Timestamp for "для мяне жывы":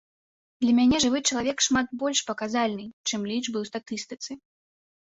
0.63-1.19